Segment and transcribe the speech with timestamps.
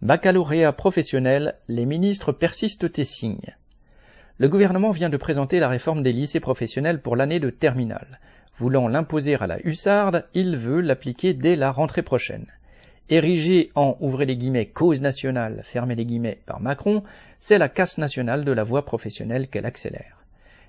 [0.00, 3.56] Baccalauréat professionnel, les ministres persistent et signent.
[4.38, 8.20] Le gouvernement vient de présenter la réforme des lycées professionnels pour l'année de terminale.
[8.58, 12.46] Voulant l'imposer à la hussarde, il veut l'appliquer dès la rentrée prochaine.
[13.08, 17.02] Érigée en ouvrez les guillemets cause nationale, fermez les guillemets par Macron,
[17.40, 20.18] c'est la casse nationale de la voie professionnelle qu'elle accélère.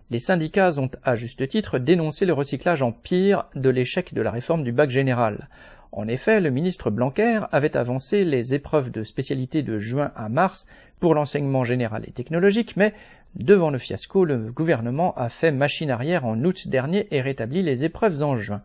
[0.10, 4.32] Les syndicats ont à juste titre dénoncé le recyclage en pire de l'échec de la
[4.32, 5.50] réforme du bac général.
[5.92, 10.68] En effet, le ministre Blanquer avait avancé les épreuves de spécialité de juin à mars
[11.00, 12.94] pour l'enseignement général et technologique, mais
[13.36, 17.84] devant le fiasco, le gouvernement a fait machine arrière en août dernier et rétabli les
[17.84, 18.62] épreuves en juin.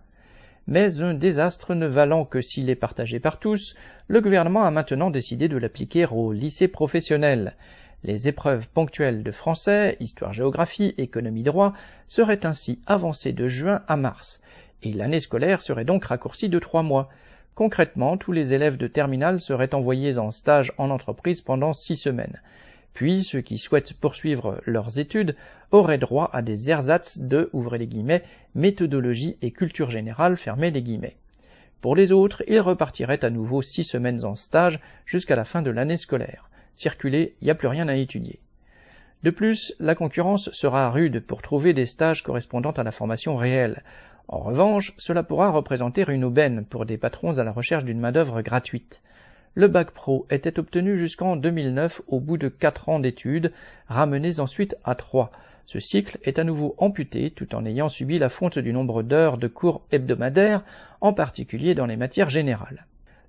[0.66, 3.74] Mais un désastre ne valant que s'il est partagé par tous,
[4.08, 7.54] le gouvernement a maintenant décidé de l'appliquer au lycée professionnel.
[8.02, 11.72] Les épreuves ponctuelles de français, histoire-géographie, économie-droit
[12.06, 14.42] seraient ainsi avancées de juin à mars,
[14.84, 17.08] et l'année scolaire serait donc raccourcie de trois mois.
[17.56, 22.40] Concrètement, tous les élèves de terminale seraient envoyés en stage en entreprise pendant six semaines.
[22.92, 25.34] Puis, ceux qui souhaitent poursuivre leurs études
[25.72, 28.22] auraient droit à des ersatz de, ouvrez les guillemets,
[28.54, 31.16] méthodologie et culture générale, fermez les guillemets.
[31.80, 35.70] Pour les autres, ils repartiraient à nouveau six semaines en stage jusqu'à la fin de
[35.70, 38.40] l'année scolaire circuler, il n'y a plus rien à étudier.
[39.22, 43.82] De plus, la concurrence sera rude pour trouver des stages correspondant à la formation réelle.
[44.28, 48.42] En revanche, cela pourra représenter une aubaine pour des patrons à la recherche d'une main-d'œuvre
[48.42, 49.02] gratuite.
[49.54, 53.52] Le bac pro était obtenu jusqu'en 2009 au bout de quatre ans d'études,
[53.86, 55.30] ramenés ensuite à trois.
[55.66, 59.38] Ce cycle est à nouveau amputé tout en ayant subi la fonte du nombre d'heures
[59.38, 60.64] de cours hebdomadaires,
[61.00, 62.86] en particulier dans les matières générales.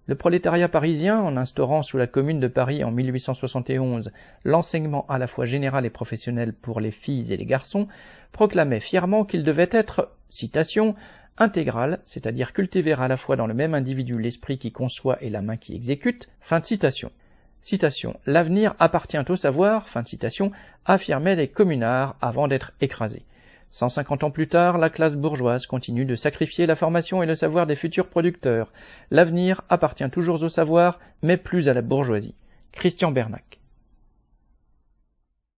[0.08, 4.12] Le prolétariat parisien, en instaurant sous la Commune de Paris en 1871
[4.44, 7.88] l'enseignement à la fois général et professionnel pour les filles et les garçons,
[8.32, 10.94] proclamait fièrement qu'il devait être, citation,
[11.38, 15.42] intégral, c'est-à-dire cultiver à la fois dans le même individu l'esprit qui conçoit et la
[15.42, 16.30] main qui exécute.
[16.40, 17.12] Fin de citation.
[17.62, 18.20] Citation.
[18.28, 20.52] L'avenir appartient au savoir, fin de citation,
[20.86, 23.26] affirmaient les communards avant d'être écrasés.
[23.72, 27.68] 150 ans plus tard, la classe bourgeoise continue de sacrifier la formation et le savoir
[27.68, 28.72] des futurs producteurs.
[29.12, 32.36] L'avenir appartient toujours au savoir, mais plus à la bourgeoisie.
[32.72, 33.60] Christian Bernac.